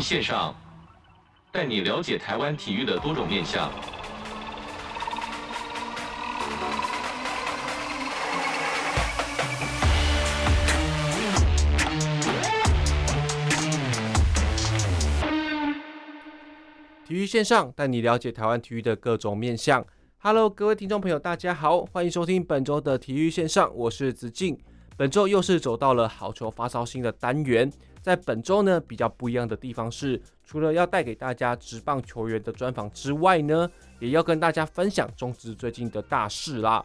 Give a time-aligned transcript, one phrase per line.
[0.00, 0.54] 线上，
[1.52, 3.70] 带你了解台湾体育的多种面向。
[17.06, 19.84] 体育线上带你了解台湾体育的各种面向。
[20.18, 24.56] Hello，各位听众朋友，大家好，欢迎收听本周的体育线上，我是子敬。
[25.00, 27.72] 本周又是走到了好球发烧星的单元。
[28.02, 33.66] 在本周呢，比较不一样的地方是，除了要带给大家职棒球员的专访之外呢，
[33.98, 36.84] 也要跟大家分享中职最近的大事啦。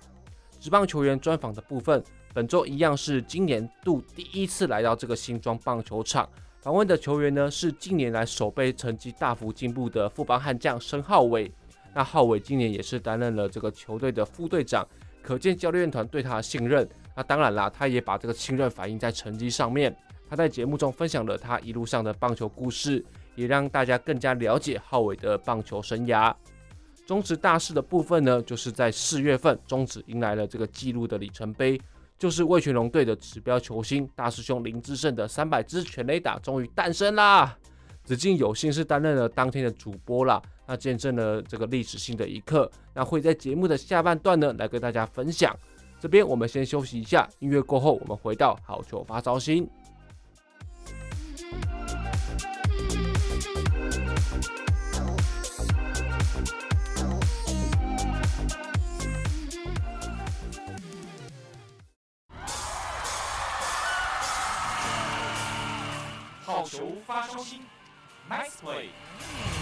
[0.62, 2.02] 职棒球员专访的部分，
[2.34, 6.26] 本周一样是今年度第一次来到这个新庄棒球场。
[6.62, 11.52] 访问的球员呢，是近年来守备成绩大幅进步的富邦悍将申浩伟。
[11.94, 14.88] 那浩伟今年也是担任了这个球队的副队长，
[15.22, 16.88] 可见教练团对他的信任。
[17.16, 19.96] 那当然啦，他也把这个信任反映在成绩上面。
[20.30, 23.04] 他在节目中分享了他一路上的棒球故事，
[23.36, 26.34] 也让大家更加了解浩伟的棒球生涯。
[27.06, 31.80] 中职大事的部分呢，就是在四月份，中职迎来了这个纪录的里程碑。
[32.18, 37.58] 就是味全龙队的指标球星大师兄林志胜的三百支全垒打终于诞生啦！
[38.06, 42.72] 子敬有幸是担任了当天的主播啦，那见证了这个历史性的一刻。
[42.94, 45.54] 那会在节目的下半段呢，来跟大家分享。
[46.06, 49.68] 这边我们先休息一下，音乐过后我们回到好球发烧心。
[66.44, 66.64] 好。
[66.66, 67.62] 球发烧心
[68.30, 69.55] ，Nice play。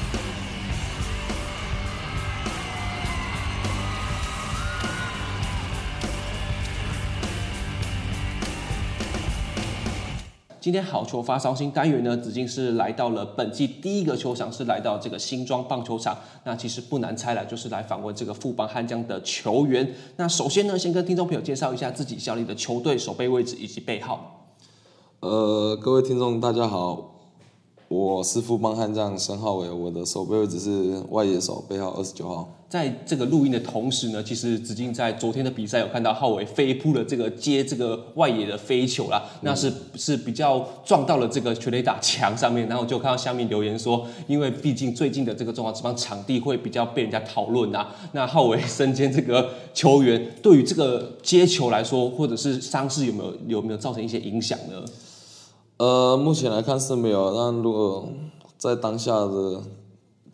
[10.64, 16.18] 今天好球发烧星单元呢，紫金是来到了本季第一个球场，是来到这个新庄棒球场。
[16.46, 19.94] 那其实不难猜了，就是来访问这个富邦悍将的球员。
[20.16, 24.56] 那首先呢，先跟听众朋友介绍一下自己效力的球队、守备位置以及背号。
[25.20, 27.13] 呃，各位听众，大家好，
[27.94, 32.52] 我师傅帮悍将申浩伟，我的守备位置是外野手，背号二十九号。
[32.68, 54.84] 在这个录音的同时呢，其实子敬在昨天的比赛有看到浩伟飞扑了这个接这个外野的飞球啦，嗯、那是是比较撞到了这个全垒打墙上面，然后就看到下面留言说，因为毕竟最近的这个中华职棒场地会比较被人家讨论呐，那浩伟身兼这个球员，对于这个接球来说，或者是伤势有没有有没有造成一些影响呢？
[55.84, 57.36] 呃，目前来看是没有。
[57.36, 58.08] 但如果
[58.58, 59.62] 在当下的，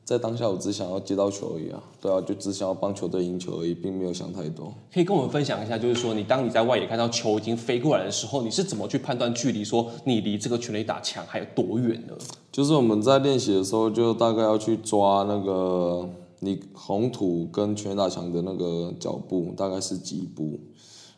[0.05, 4.71] 在当下我只想要接到球而已啊，对啊，就只想要帮球队赢球而已，并没有想太多。
[4.93, 12.13] 可以跟我们分享一下，就是说你当你在外野看到球已经飞过来的时候，你是怎么去判断距离，说你离这个全垒打墙还有多远呢？
[12.51, 16.07] 就是我们在练习的时候，就大概要去抓那个
[16.41, 20.59] 你红土跟全垒打墙的那个脚步，大概是几步。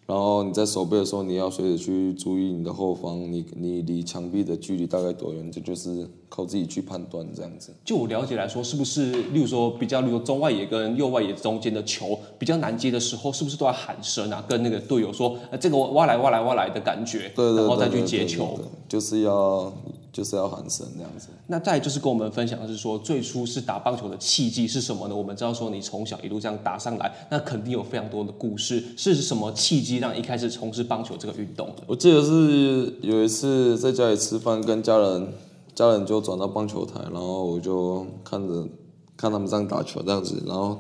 [0.08, 7.74] 然后你在守备的时候，你要随时去注意你的后方，你你离墙壁的距离大概多远，这就是靠自己去判断这样子。
[7.86, 19.72] 就我了解来说，是不是例如说比较，例如中外野跟右外野中间的球比较难接的时候，是不是都要喊声啊，跟那个队友说，呃，这个挖来挖来挖来的感觉，对对对，然后再去接球，就是要。
[20.12, 21.28] 就是要喊声这样子。
[21.48, 25.16] 那再就是跟我们分享的是说，最初是打棒球的契机是什么呢？
[25.16, 28.84] 我们知道说你从小一路这样打上来，那肯定有非常多的故事。
[28.98, 31.84] 是什么契机让一开始从事棒球这个运动的？
[31.88, 35.34] 我记得是有一次在家里吃饭，跟家人，
[35.74, 38.68] 家人就转到棒球台，然后我就看着
[39.16, 40.78] 看他们这样打球这样子，然后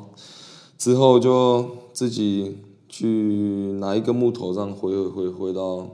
[0.78, 2.58] 之后就自己
[2.90, 5.88] 去拿一个木头这样挥挥挥挥到。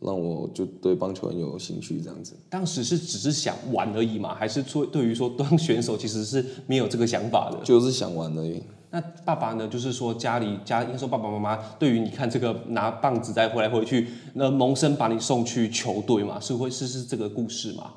[0.00, 2.34] 让我就对棒球很有兴趣，这样子。
[2.50, 7.58] 当时是只是想玩而已嘛，还是说对于说当选手其实是没有这个想法的？
[7.64, 8.62] 就是想玩而已。
[8.90, 9.66] 那爸爸呢？
[9.66, 16.38] 就是说家里家应该说爸爸妈妈对于你看这个拿棒子再回来回去，那萌生把你送去球队嘛？
[16.38, 17.92] 是会是是这个故事嘛？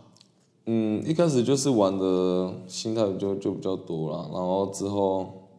[0.65, 5.49] 嗯，一开始就是玩的心态就就比较多了，然后之后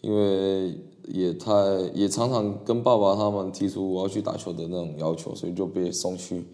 [0.00, 0.76] 因为。
[1.10, 1.52] 也太
[1.94, 6.44] 也常常跟爸爸他们提出我要去打球的那种要求，所以就被送去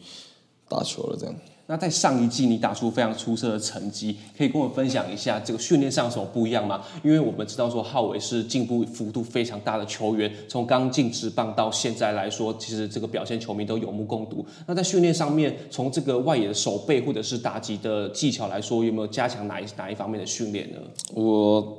[0.69, 1.17] 打球了。
[1.19, 1.35] 这样。
[1.67, 6.83] 那在上一季你打出非常出色的成绩，可以跟我分享一下这个训练上有什么不一样吗？
[7.03, 14.45] 因为我们知道说浩伟是进步幅度非常大的球员，从刚进职棒到现在来说，其实这个表现球迷都有目共睹。
[14.67, 20.79] 那在训练上面，从这个外野的手背或者是打击的技巧来说，有没有加强哪一哪一方面的训练呢？
[21.15, 21.79] 我。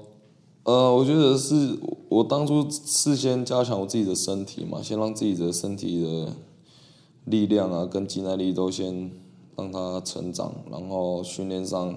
[0.65, 1.77] 呃，我觉得是
[2.09, 6.33] 我当初事先加强我自己的身体嘛，先让自己的身体的
[7.25, 9.11] 力量啊跟肌耐力都先
[9.55, 11.95] 让它成长，然后训练上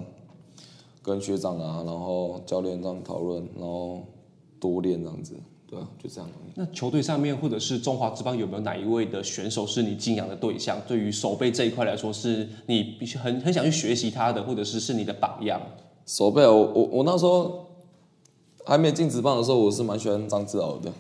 [1.03, 4.03] 跟学长啊，然后教练这样讨论，然后
[4.61, 5.32] 多练这样子，
[5.67, 6.29] 对啊，就这样。
[6.55, 10.79] 那球队上面或者是中华职棒有没有哪一位的选手是你敬仰的对象？
[10.87, 15.59] 对于手背这一块来说，是你必须很很想去学习他的，或者是是你的榜样？
[16.05, 17.65] 手背，我我我那时候
[18.69, 20.93] 还没进职棒的时候，我是蛮喜欢张志豪的。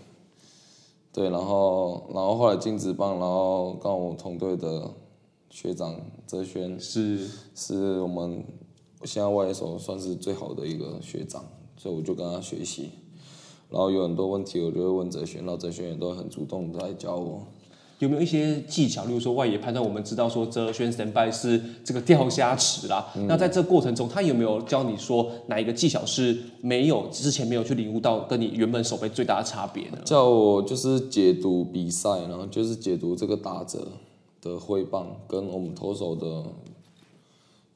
[1.12, 4.90] 对，然后，然后后来进职棒，然后跟我同队的
[5.50, 5.94] 学长
[6.26, 8.42] 哲轩是是我们
[9.04, 11.44] 现在外野手算是最好的一个学长，
[11.76, 12.88] 所以我就跟他学习，
[13.68, 17.42] 然后有很多问题我就会问哲轩，然后哲轩也都很主动的来教我。
[17.98, 19.84] 有没有一些技巧，例如说外野判断？
[19.84, 23.06] 我们知道说哲轩先辈是这个钓虾池啦。
[23.16, 29.98] 嗯、那在这过程中，他有没有教你说哪一个技巧是没有之前没有去领悟到，跟你原本手背最大的差别呢？
[30.04, 33.88] 叫我就是解读比赛，然后就是解读这个打者
[34.40, 36.44] 的挥棒跟我们投手的。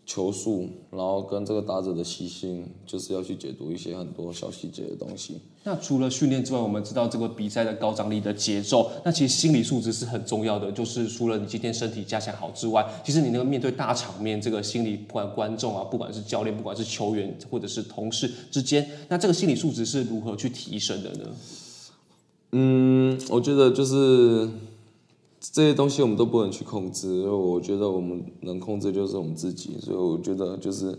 [0.05, 5.41] 球速，然后跟这个打者的习性，就是要去解读一些很多小细节的东西。
[5.65, 10.73] 那除了训练之外，我们知道这个比赛的高张力的节奏，那其实心理素质是很重要的。
[10.73, 21.31] 就是除了你今天身体加强好之外，其实你那个面对大场面，这个心理不管观众啊，不管是教练，不管是球员或者是同事之间，那这个心理素质是如何去提升的呢？
[22.51, 24.49] 嗯，我觉得就是。
[25.51, 30.97] 这些东西我们都不能去控制，我觉得我们能控制就是我们自己，所以我觉得就是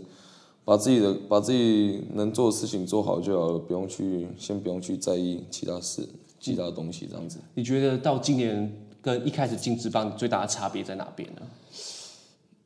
[0.66, 6.06] 把自己的把自己能做的事情做好就好了，不用去先不用去在意其他事、
[6.38, 7.38] 其他东西这样子。
[7.54, 11.40] 你觉得到今年跟一开始进职棒最大的差别在哪边呢？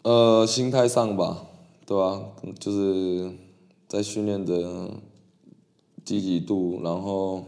[0.03, 1.47] 呃，心态上吧，
[1.87, 2.23] 对吧、啊？
[2.59, 3.31] 就是
[3.87, 4.91] 在训练的
[6.05, 7.45] 积极度，然后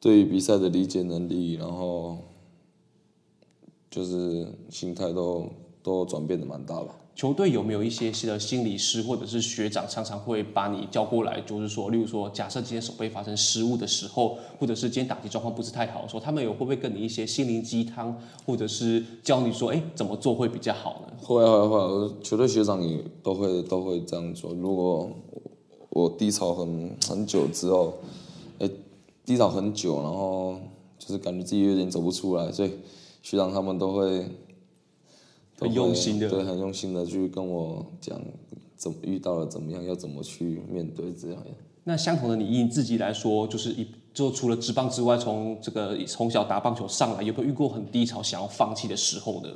[0.00, 2.16] 对于比赛的理解能力，然后。
[3.94, 5.46] 就是心态都
[5.80, 6.88] 都转变的蛮大吧。
[7.14, 21.16] 球队有没有一些新的心理师或者是学长，常常会把你叫过来，就是说，例如说，假设今天手背发生失误的时候，或者是今天打击状况不是太好的时候，他们有会不会跟你一些心灵鸡汤，或者是教你说，哎，怎么做会比较好呢？
[21.22, 24.52] 会啊会啊，球队学长也都会都会这样做。
[24.54, 25.08] 如果
[25.90, 27.94] 我低潮很很久之后，
[28.58, 28.68] 哎，
[29.24, 30.56] 低潮很久，然后
[30.98, 32.72] 就是感觉自己有点走不出来，所以。
[33.24, 34.26] 学长他们都会，
[35.58, 38.20] 很用心的，对，很用心的去跟我讲，
[38.76, 41.42] 怎么遇到了怎么样，要怎么去面对这样。
[41.84, 49.48] 那相同的，你以自己来说，就是一就除了职棒之外，从这个从小打棒球上来，有没有遇过很低潮，想要放弃的时候呢？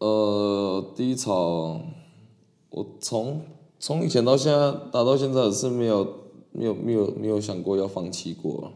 [0.00, 1.80] 呃，低潮，
[2.68, 3.40] 我从
[3.78, 6.04] 从以前到现在打到现在是没有
[6.52, 8.70] 没有没有没有想过要放弃过。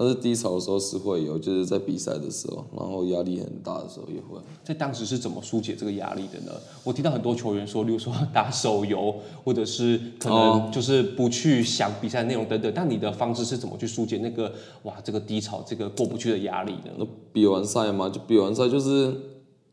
[0.00, 4.40] 但是低潮的时候是会有，就是在比赛的时候，然后压力很大的时候也会。
[4.62, 6.52] 在当时是怎么疏解这个压力的呢？
[6.84, 9.12] 我听到很多球员说，例如说打手游，
[9.42, 12.72] 或者是可能就是不去想比赛内容等等。
[12.72, 14.52] 但你的方式是怎么去疏解那个
[14.84, 16.92] 哇这个低潮这个过不去的压力呢？
[16.96, 19.12] 那比完赛嘛，就比完赛就是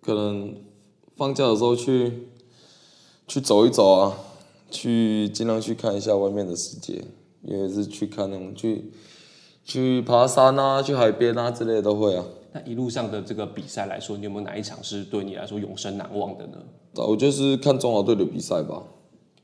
[0.01, 0.55] 可能
[1.15, 2.29] 放假的时候去
[3.27, 4.17] 去走一走啊，
[4.71, 7.05] 去尽量去看一下外面的世界，
[7.43, 8.91] 因为是去看那种去。
[9.65, 12.23] 去爬山啊，去海边啊之类的都会啊。
[12.53, 16.57] 那一路上的这个比赛来说，你有没有哪一场是对你来说永生难忘的呢？
[16.93, 18.81] 我就是看中华队的比赛吧。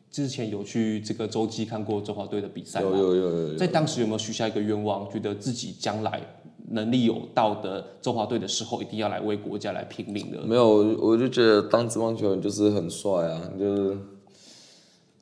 [0.10, 2.82] 之前有去这个洲际看过中华队的比赛？
[2.82, 3.58] 有有有有，有，有。
[3.58, 6.22] 在当时有没有许下一个愿望，觉得自己将来
[6.70, 10.42] 能力有到的中华队的时候，一定要来为国家来拼命的？
[10.44, 10.68] 没有，
[11.01, 13.98] 我就觉得当职棒球员就是很帅啊，就是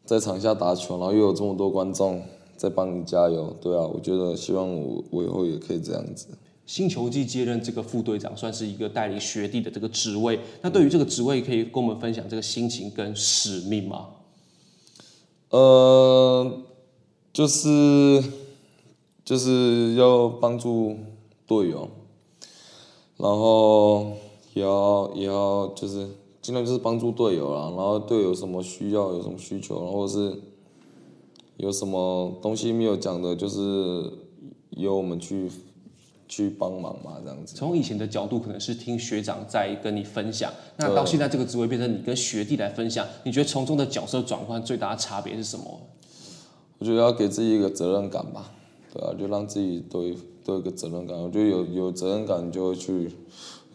[0.06, 2.22] 在场下打球，然后又有这么多观众。
[2.60, 6.28] 在帮你加油，对啊，我觉得希望我我以后也可以这样子。
[6.66, 10.38] 新球季接任这个副队长，算是一个带领学弟的这个职位。
[10.62, 14.08] 那对于这个职位，可以跟我们分享这个心情跟使命吗？
[15.52, 16.52] 呃，
[17.32, 18.22] 就是
[19.24, 20.98] 就是要帮助
[21.48, 21.88] 队友，
[23.16, 24.12] 然后
[24.54, 26.06] 也要也要就是
[26.42, 27.62] 尽量就是帮助队友啦。
[27.70, 30.38] 然后队友什么需要，有什么需求，然后是。
[31.60, 33.60] 有什么东西没有讲的，就是
[34.70, 35.52] 由我们去
[36.26, 37.54] 去帮忙嘛，这样子。
[37.54, 45.82] 从以前的角度，可能是听学长在跟你分享，那到现在这个职位变成你跟学弟来分享，你觉得从中的角色转换最大的差别是什么？
[46.78, 48.54] 我觉得要给自己一个责任感吧，
[48.94, 50.04] 对啊，就让自己都
[50.46, 51.22] 都有一个责任感。
[51.22, 53.12] 我觉得有有责任感，你就会去，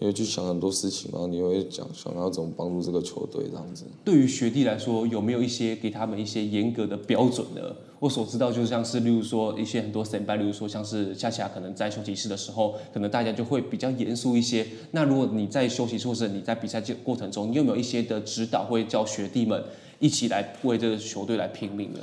[0.04, 3.84] 你会去想很多事情，然后你会讲想要怎么帮助这个球队这样子。
[4.04, 7.62] 对于学弟来说，有没有一些给他们一些严格的标准呢？
[8.00, 14.66] 我所知道，就像是例如说一些很多先辈，例如说像是恰恰可能在休息室的时候，可能大家就会比较严肃一些。
[14.90, 19.64] 那如果你在休息室或者你在比赛这过程中，你有没有一些的指导，会叫学弟们
[20.00, 22.00] 一起来为这个球队来拼命呢？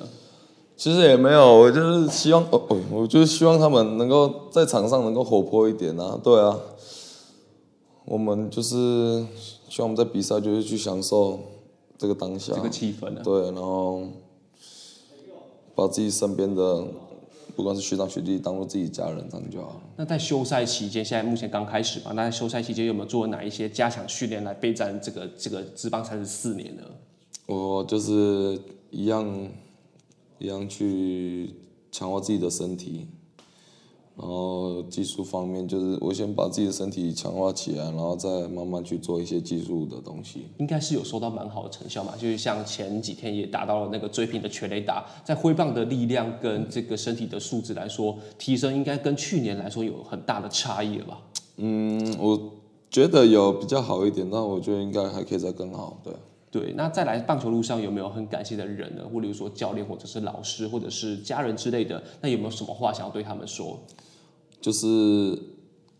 [0.75, 2.59] 其实也没有，我就是希望，哦，
[2.91, 6.57] 我就是希望他们能够在场上能够活泼一点啊，对啊。
[8.11, 9.25] 我们就是
[9.69, 11.39] 希望我们在比赛就是去享受
[11.97, 13.21] 这个当下，这个气氛啊。
[13.23, 14.05] 对，然后
[15.73, 16.85] 把自己身边的
[17.55, 19.79] 不管是学长学弟当做自己家人，这样就好。
[19.95, 26.83] 那在休赛期间，现在目前刚开始嘛，那在休赛期间有没有做哪一些加强训练来备战这个这个职棒三十四年呢？
[27.45, 29.47] 我就是一样
[30.37, 31.55] 一样去
[31.89, 33.07] 强化自己的身体。
[34.17, 40.45] 然后技术方面，就是我先把自己的身体强化起来，然后再慢慢去做一些技术的东西。
[40.57, 51.21] 应该是有收到蛮好的成效嘛，就是像前几天也达到了那个追平的全雷达，在挥棒的力量跟这个身体的素质来说，提升应该跟去年来说有很大的差异了吧？
[51.57, 52.39] 嗯，我
[52.89, 55.97] 觉得有比较好一点，但我觉得应该还可以再更好。
[56.03, 56.13] 对。
[56.51, 59.03] 对，那再来棒球路上有没有很感谢的人呢？
[59.11, 62.03] 或者说教练，或者是老师，或者是家人之类的？
[62.19, 63.79] 那有没有什么话想要对他们说？
[64.59, 65.39] 就是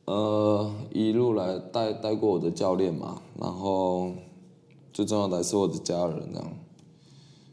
[0.03, 4.11] 呃，一路来带带过我的教练嘛，然后
[4.91, 6.53] 最重要的还是我的家人这样。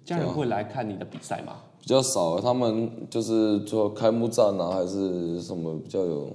[0.04, 1.52] 家人会来看你的比赛吗？
[1.80, 6.32] 比较少，他们就是做开幕战啊，还是什么比较有，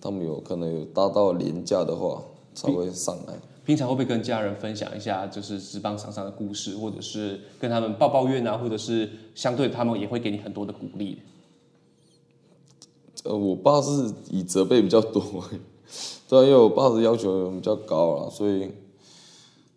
[0.00, 2.22] 他们有可能有搭到年假的话
[2.54, 3.34] 才会上来。
[3.64, 11.18] 平常会不会跟家人分享一下，就是职棒场上的故事，或者是跟他们抱抱怨啊，或者是相对他们也会给你很多的鼓励？
[13.24, 15.22] 呃，我爸是以责备比较多，
[16.28, 18.70] 对，因为我爸的要求比较高啊，所以。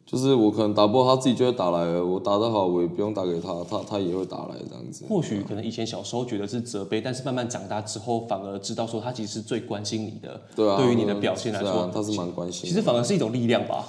[0.09, 2.03] 就是我可能打不好，他自己就会打来了。
[2.03, 5.03] 我打得好，我也不用打给他，他他也会打来这样子。
[5.09, 10.39] 或许可能以前小时候觉得是责备，但是慢慢长大之后，反而知道说他其实是最关心你的。
[10.55, 10.77] 对啊。
[10.77, 12.69] 对于你的表现来说，啊、他是蛮关心。
[12.69, 13.85] 其实反而是一种力量吧。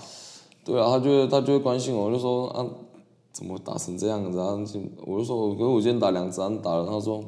[0.64, 2.66] 对啊，他就会他就会关心我，我就说啊，
[3.32, 4.58] 怎么打成这样子啊？
[5.06, 6.84] 我就说，我我今天打两次，打了。
[6.84, 7.22] 他说，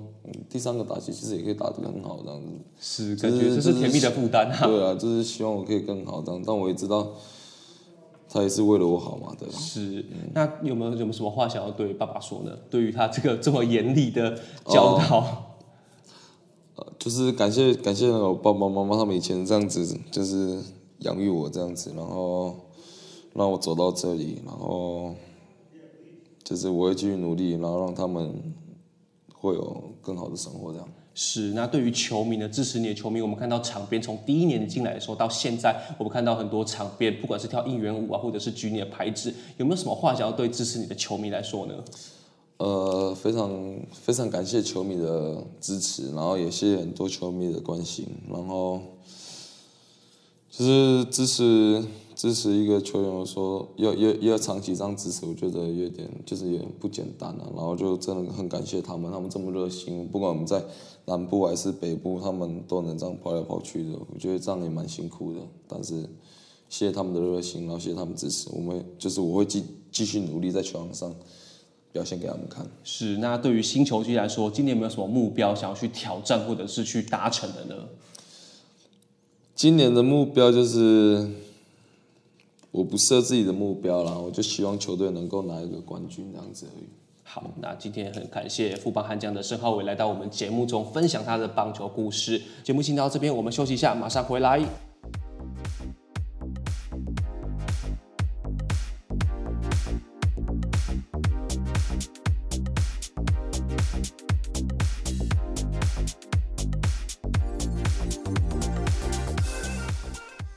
[0.49, 2.49] 第三个打击其实也可以打得很好这样子。
[2.81, 4.67] 是，感觉这是甜蜜的负担啊。
[4.67, 7.07] 对啊，就是希望我可以更好这样，但我也知道。
[8.33, 9.55] 他也是为了我好嘛，对吧？
[9.59, 12.57] 是，那有没有有没有什么话想要对爸爸说呢？
[12.71, 15.57] 对于他这个这么严厉的教导，
[16.77, 20.63] 呃，就是感谢感谢那个爸爸妈妈他们以前这样子，就是
[20.99, 22.55] 养育我这样子，然后
[23.35, 25.13] 让我走到这里，然后
[26.45, 28.33] 就是我会继续努力，然后让他们
[29.35, 30.89] 会有更好的生活这样。
[31.23, 41.75] 是，那对于球迷呢，支持你的球迷，我们看到场边从第一年进来的时候到现在，我们看到很多场边，不管是跳应援舞啊，或者是举你的牌子，有没有什么话想要对支持你的球迷来说呢？
[42.57, 43.51] 呃，非常
[43.93, 48.81] 非常感谢球迷的支持，然后也谢谢很多球迷的关心，然后
[50.51, 51.85] 就是支持。
[52.21, 57.51] 支持一个球员，我说要要要长期这样支持，我觉得有点就是有点不简单了。
[57.57, 60.63] 然后就真的很感谢他们，他们这么热心，不管我们在
[61.07, 63.99] 南部还是北部，他们都能这样跑来跑去的。
[64.13, 66.03] 我觉得这样也蛮辛苦的，但是
[66.69, 68.51] 谢谢他们的热心，然后谢谢他们支持。
[68.53, 71.15] 我们就是我会继继续努力在球场上
[71.91, 72.67] 表现给他们看。
[72.85, 77.89] 是，那对于新球季来说，今年有没有什么目标想要去挑战或者是去达成的呢？
[79.55, 81.27] 今年的目标就是。
[82.71, 86.85] 我不设自己的目标啦，我就希望球队能够拿一个冠军这样子而已。
[87.23, 92.41] 好，那今天很感谢富邦悍将的申浩伟来到我们节目中分享他的棒球故事。
[92.65, 94.90] 节目先到这边，我们休息一下，马上回来。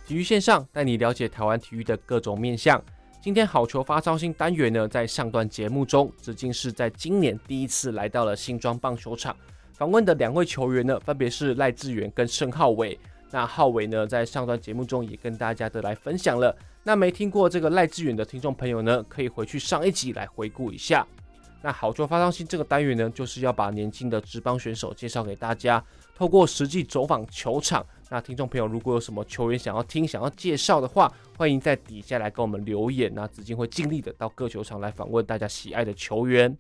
[0.06, 2.82] 体育线上带你了解台湾体育的各种面向。
[3.22, 9.34] 今天好球发烧星单元呢，在上段节目中，子敬是在今年第一次来到了新庄棒球场。
[9.72, 13.00] 访问的两位球员呢，分别是赖志远跟盛浩伟。
[13.32, 16.54] 那浩伟呢，在上段节目中也跟大家的来分享了。
[16.84, 21.08] 那没听过这个赖志远的听众朋友呢，可以回去上一集来回顾一下。
[21.66, 25.82] 那好球发烧星这个单元呢，就是要把年轻的职棒选手介绍给大家，
[26.14, 27.86] 透过实际走访球场。
[28.10, 33.10] 那听众朋友，如果有什么球员想要听、想要介绍的话，欢迎在底下来跟我们留言。
[33.16, 36.58] 那子敬会尽力的到各球场来访问大家喜爱的球员。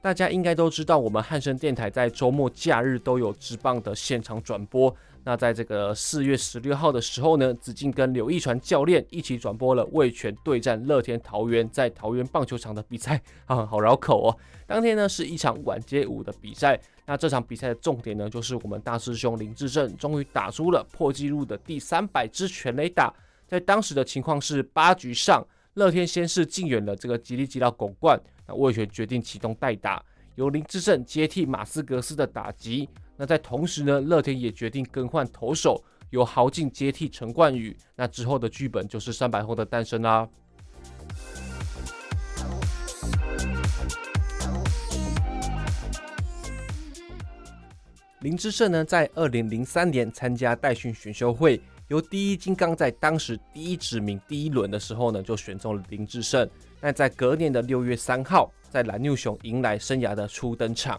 [0.00, 4.94] 大家应该都知道，我们汉声电台在周末假日都有职棒的现场转播。
[5.26, 14.36] 那在这个四月十六号的时候呢，子敬跟刘奕传教练一起转播了味全对战乐天桃园在桃园棒球场的比赛 啊，好绕口哦。
[14.66, 23.12] 当天呢是一场晚街舞的比赛，那这场比赛的重点呢就是我们大师兄林志胜终于打出了破纪录的第三百支全垒打。
[23.46, 30.02] 在当时的情况是八局上，乐天先是敬远了这个吉力吉捞拱冠，那味全决定启动代打，
[30.34, 32.88] 由林志胜接替马斯格斯的打击。
[33.16, 37.76] 那在同时呢，乐天也决定更换投手，由豪进接替陈冠宇。
[37.94, 40.28] 那之后的剧本就是三百轰的诞生啦。
[48.20, 56.48] 林志胜呢，在二零零三年参加代训选秀会，由第一金刚在当时第一指名第一轮的时候呢，就选中了林志胜。
[56.80, 60.98] 那在隔年的六月三号，在蓝牛熊迎来生涯的初登场。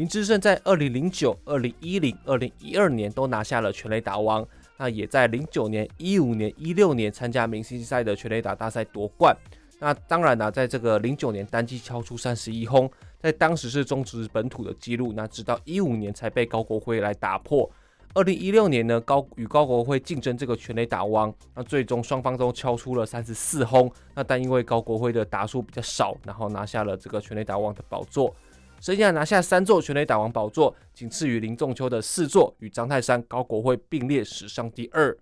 [0.00, 4.42] 林志胜在二零零九、二零一零、二零一二年都拿下了全垒打王，
[4.78, 9.36] 那也在零九年、一五年、一六年参加明星赛的全垒打大赛夺冠。
[9.78, 12.90] 那当然呢、在这个零九年单季敲出三十一轰，
[13.20, 17.70] 在当时是中职本土的纪录，那直到一五年才被高国辉来打破。
[18.14, 28.34] 二零一六年呢，高与高国辉竞争这个全垒打王，那最终双方都敲出了三十四轰，那但因为高国辉的打数比较少，然后拿下了这个全垒打王的宝座。
[28.80, 35.14] 生涯拿下三座全垒打王宝座，仅次于林仲秋的四座，与张泰山、高国辉并列史上第二。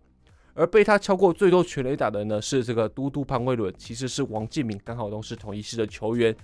[0.55, 6.35] 而被他敲过最多全垒打的呢，是这个嘟嘟潘威伦，其实是王建民，刚好都是同一系的球员。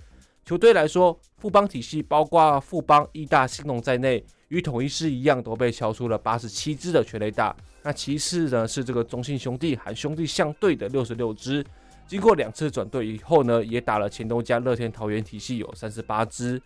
[0.43, 7.55] 球队来说，富邦体系包括富邦、义大、兴农在内，与统一师一样，都被敲出了八十七支的全垒打。
[7.81, 11.65] 那其次呢，是这个中信兄弟含兄弟象队的六十六支。
[12.05, 16.61] 经过两次转队以后呢，也打了前东家乐天桃园体系有三十八支。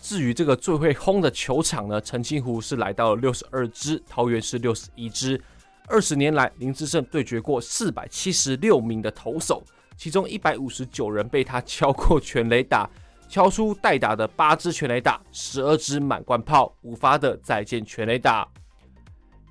[0.00, 5.40] 至于这个最会轰的球场呢，澄清湖是来到了六十二支，桃园是六十一支。
[5.88, 9.62] 二十年来，林智胜对决过四百七十六名的投手，
[9.96, 12.88] 其中一百五十九人被他敲过全垒打，
[13.26, 18.46] 敲出代打的八支全垒打，十二支满贯炮，五发的再见全垒打。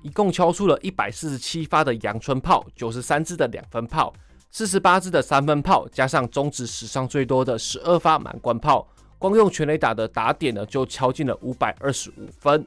[0.02, 4.12] 一共敲出了一百四十七发的阳春炮，九十三支的两分炮，
[4.50, 8.86] 四十八支的三分炮，加上中职史上最多的十二发满贯炮，
[9.16, 12.66] 光用全垒打的打点呢，就敲进了五百二十五分。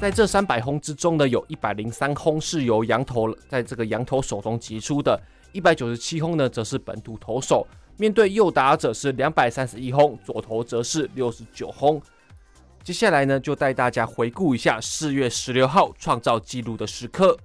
[0.00, 5.20] 在这三百轰之中呢，有一百零三轰是由洋投在这个洋投手中击出的，
[5.52, 7.66] 一百九十七轰呢，则是本土投手。
[7.98, 12.00] 面对右打者是两百三十一轰，左投则是六十九轰。
[12.84, 17.36] 接下来呢，就带大家回顾一下四月十六号创造纪录的时刻。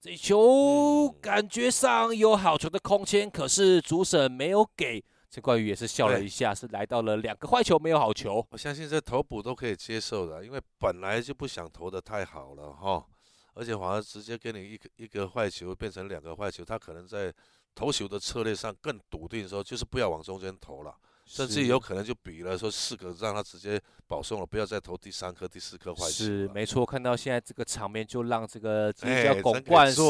[0.00, 5.02] 这球感觉上有好球的空间，可是主审没有给。
[5.36, 8.42] 陈冠宇也是笑了一下，是来到了两个坏球没有好球。
[8.48, 13.04] 我相信这投捕都可以接受的，因为本来就不想投的太好了哈，
[13.52, 17.30] 而且反而直接给你一个一个坏球变成两个坏球，他可能在
[17.74, 20.94] 投球的策略上更笃定，说就是不要往中间投了，
[21.26, 26.12] 甚至有可能就比了说四个让他直接保送了，不要再投第三颗、第四颗坏球。
[26.12, 30.00] 是没错，看到现在这个场面，就让这个吉力吉捞拱冠是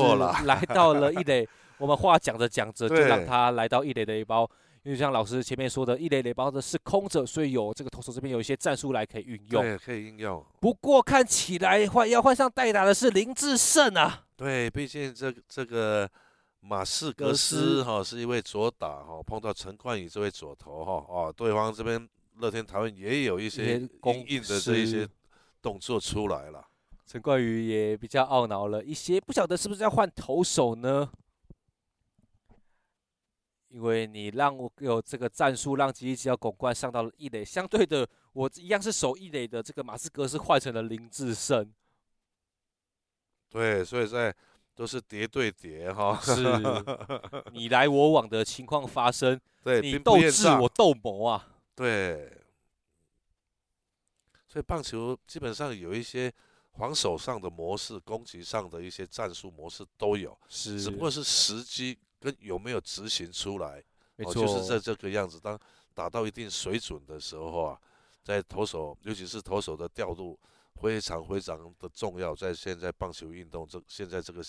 [0.45, 1.49] 来到了一垒。
[1.79, 4.49] 我们话讲着讲着，就让 他来到一垒的一包。
[4.87, 9.61] 因为像老师前面说的，一垒垒包的是空着，所以有这个投手这边有一些战术来可以运用。
[9.61, 10.47] 对，可以应用。
[10.61, 14.27] 不过看起来换要换上代打的是林志胜啊。
[14.37, 16.09] 对，毕竟这这个
[16.61, 25.05] 马士格斯哈是一位左打哈，碰到陈冠宇这位左投哈哦，对方这边乐天桃园也有一些攻硬的这一些
[25.61, 26.65] 动作出来了。
[27.05, 31.11] 陈冠宇也比较懊恼了一些，不晓得是不是要换投手呢？
[33.77, 41.71] 因为你让我有这个战术，让吉力吉要拱冠上到了一垒，相对的，我一样是守一垒的这个马斯格是换成了林志胜。
[43.51, 44.35] 对，所以在
[44.75, 46.43] 都是叠对叠哈，是
[47.53, 49.39] 你来我往的情况发生。
[49.63, 51.47] 对，你斗智我斗谋啊。
[51.75, 52.33] 对，
[54.49, 56.33] 所以棒球基本上有一些
[56.73, 61.99] 防守上的模式，攻击上的一些战术模式都有，是，只不过是时机。
[62.21, 63.83] 跟有没有执行出来，
[64.17, 65.39] 没错，就是在这个样子。
[65.41, 65.59] 当
[65.95, 67.79] 打到一定水准的时候啊，
[68.23, 70.39] 在投手，尤其是投手的调度
[70.81, 72.35] 非常非常的重要。
[72.35, 74.43] 在现在棒球运动这现在这个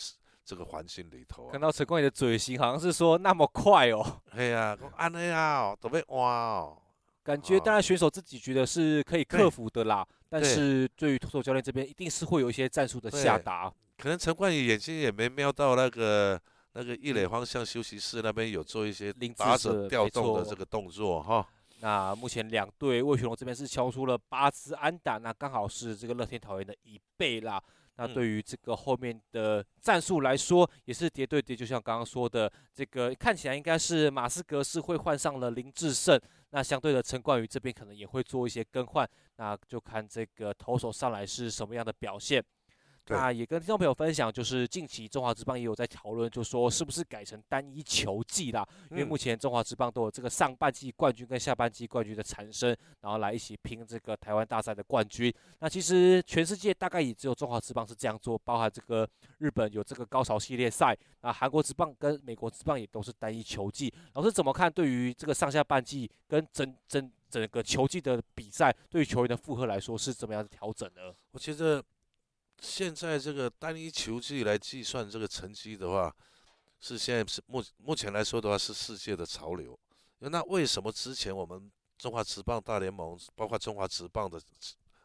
[0.44, 1.52] 这个环境里头啊。
[1.52, 4.20] 看到陈冠宇的嘴型，好像是说那么快哦。
[4.32, 6.78] 哎呀，安内啊，都被哇哦。
[7.24, 13.70] 感觉当然选手自己觉得是可以克服的啦，但是对于投手教练这边，一定是会有一些战术的下达。
[13.98, 16.42] 可能陈冠宇眼睛也没瞄到那个
[16.78, 21.44] 那个一垒方向休息室那边有做一些打者调动的这个动作哈。
[21.80, 27.60] 那目前两队味全龙这边是敲出了八支安打，那刚好是这个乐天桃园的一倍啦。
[27.96, 36.20] 那对于这个后面的战术来说，也是叠对叠，就像刚刚说的，这个看起来应该是马斯格是会换上了林志胜，
[36.52, 42.44] 那相对的陈冠宇这边可能也会做一些更换，那就看这个投手上来是什么样的表现。
[43.08, 48.68] 那也跟听众朋友分享，就是近期中华职棒也有在讨论，就说是不是改成单一球季啦？
[48.92, 55.34] 因为目前中华职棒都有这个上半季冠军跟下半季冠军的产生，然后来一起拼这个台湾大赛的冠军。
[55.60, 63.94] 那其实全世界大概也只有中华职棒是这样做，包含这个日本有这个高潮系列赛，那韩国职棒跟美国职棒也都是单一球季。
[64.14, 64.72] 老师怎么看？
[64.72, 71.14] 对于这个上下半季跟整整整个球季的比赛，对于球员的负荷来说是怎么样的调整呢？
[71.32, 71.84] 我觉得。
[72.62, 76.14] 现在这个单一球季来计算这个成绩的话，
[76.80, 79.78] 是现在是目目前来说的话是世界的潮流。
[80.20, 84.42] 那为什么之前我们中华职棒大联盟，包括中华职棒的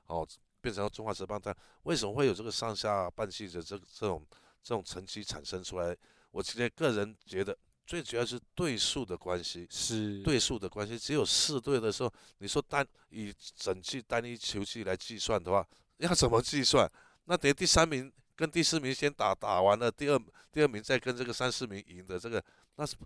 [0.07, 0.27] 哦，
[0.61, 4.27] 变成了中华职棒大，为什么会有这个上下半季的这这种
[4.63, 5.97] 这种成绩产生出来？
[6.31, 10.99] 我今天个人觉得最主要是对数的关系，是对数的关系。
[10.99, 15.67] 只有四队的时候，你说单以整季单一球季来计算的话，
[15.99, 16.91] 要怎么计算？
[17.25, 20.19] 那等于第三名跟第四名先打，打完了，第二
[20.51, 22.43] 第二名再跟这个三四名赢的这个，
[22.77, 22.97] 那是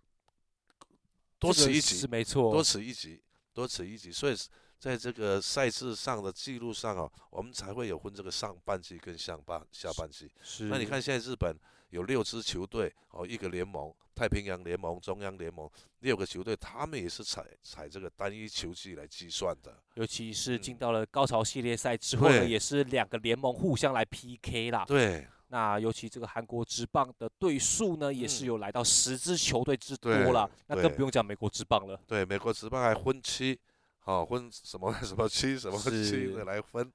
[1.38, 4.10] 多此一举，是没错，多此一举，多此一举。
[4.10, 4.36] 所以
[4.78, 10.30] 在这个赛事上的记录上啊，我们才会有分这个上半季跟下半下半季。
[10.42, 10.64] 是。
[10.64, 11.54] 那你看现在日本
[11.96, 13.92] 有六支球队哦，一个联盟。
[14.14, 15.68] 太平洋联盟、中央联盟
[16.00, 19.76] 六个球队，他们也是采采这个单一球季来计算的。
[19.92, 24.86] 尤其是进到了高潮系列赛之后呢，嗯、也是两个联盟互相来 PK 啦。
[24.86, 25.26] 对。
[25.48, 30.48] 那尤其这个韩国职棒的队数呢，也是有来到十支球队之多了。
[30.50, 32.00] 嗯、那更不用讲美国职棒了。
[32.06, 33.60] 对，美国职棒还分期，
[33.98, 36.90] 好、哦、分什么 什么期什么期的来分。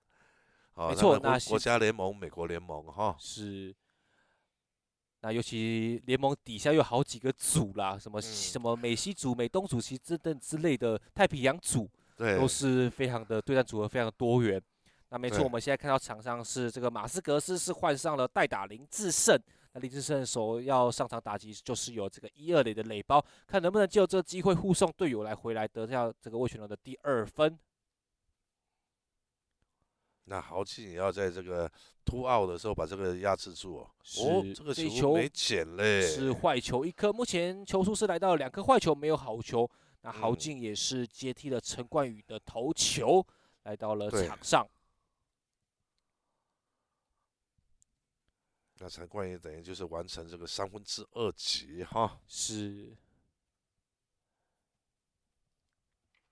[0.75, 3.09] 没错，那国家联盟、美国联盟哈。
[3.09, 3.75] 哦、是。
[5.21, 14.59] 那尤其联盟底下有好几个组啦，什么、嗯、什么美西组、美东组、其实等之类的太平洋组，对，都是非常的对战组合非常的多元。
[15.09, 19.39] 那没错，我们现在看到场上是这个马斯格斯是换上了代打林志胜，
[19.73, 27.59] 那林志胜首要上场打击就是有这个一二垒的垒包，看能不能借由这个机会护送队友来回来得下这个魏全龙的第二分。
[30.31, 31.69] 那豪气也要在这个
[32.05, 33.91] 突奥的时候把这个压制住哦。
[34.01, 37.11] 是哦，这个球没捡嘞，是坏球一颗。
[37.11, 39.69] 目前球数是来到两颗坏球，没有好球。
[40.03, 43.21] 那豪进也是接替了陈冠宇的头球，
[43.63, 44.65] 来到了场上。
[48.79, 52.21] 那陈冠宇等于就是完成这个三分之二级哈。
[52.25, 52.95] 是。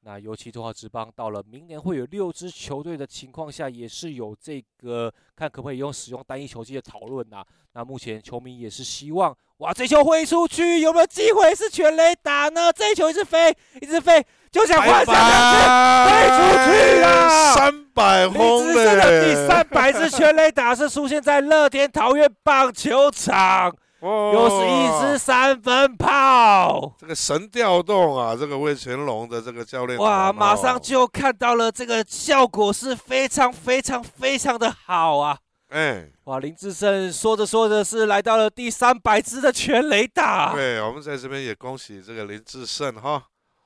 [0.02, 7.44] 那尤其中华职棒到了明年会有六支球队的情况下，也是有这个看可不可以用使用单一球季的讨论呐。
[7.74, 12.72] 那目前球迷也是希望，哇，这球挥出去有没有机会是全垒打呢？
[12.72, 16.38] 这一球一直飞，一直飞，就想换下两飞出
[16.72, 17.54] 去啊！
[17.54, 18.96] 三百轰嘞！
[18.96, 23.76] 的第三百支全垒打是出现在乐天桃园棒球场。
[24.02, 28.34] 哦、又是一支三分炮，这个神调动啊！
[28.34, 35.38] 这个魏全龙的这个教练，哇，马上就看到了这个效果是非常非常非常的好啊！
[35.68, 40.54] 哎，哇，林志胜说着说着是来到了第三百支的全垒打。
[40.54, 43.22] 对，我们在这边也恭喜这个林志胜哈！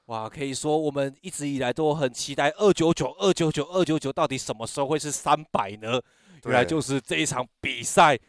[0.08, 6.02] 哇，可以说我们一直以来都很期待二九九二九九二九九到底什么时候会是三百呢？
[6.46, 8.19] 原来就是这一场比赛。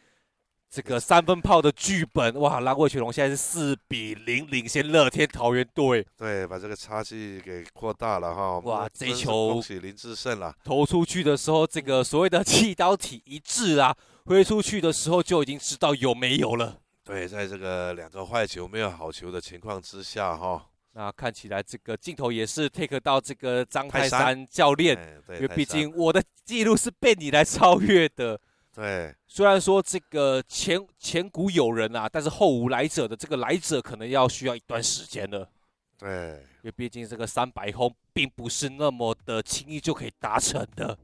[0.75, 6.05] 这个三分炮的剧本哇，拉过去龙现在是四比零领先乐天桃园队。
[6.17, 8.59] 对，把这个差距给扩大了哈。
[8.59, 10.53] 哇，这一球恭喜林志胜了。
[10.65, 16.77] 投出去的时候，这个所谓的气刀体一致啊，挥出去的时候就已经知道有没有了。
[17.05, 20.61] 对，在这个两个坏球没有好球的情况之下哈，
[20.91, 28.37] 那看起来这个镜头也是 take 到这个张泰山教练，因为毕竟我的记录是被你来超越的。
[28.75, 35.49] 对，虽然说这个前前古有人啊，但是后无来者的这个来者可能要需要一段时间了。
[35.97, 40.97] 对，因为毕竟这个三百轰并不是那么的轻易就可以达成的。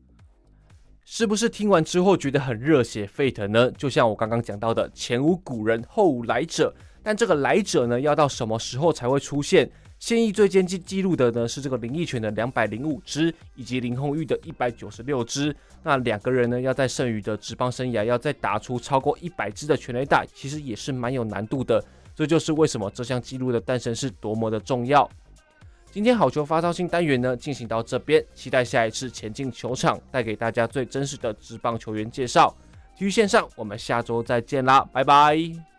[1.06, 3.72] 是不是听完之后觉得很热血沸腾呢？
[3.72, 9.72] 就像我刚刚讲到的，前无古人后无来者，但这个来者呢，要到什么时候才会出现？
[10.02, 15.56] 现役最接近纪录的呢是这个林益全的两百零五支，以及林泓育的一百九十六支。
[15.84, 21.82] 那两个人呢，要在剩余的职棒生涯要再打出超过一百支的全垒打，其实也是蛮有难度的。
[22.16, 25.08] 这就是为什么这项纪录的诞生是多么的重要。
[25.92, 32.52] 今天好球发烧新单元呢，进行到这边，期待下一次前进球场，带给大家最真实的职棒球员介绍。
[32.98, 35.71] 体育线上，我们下周再见啦，拜拜。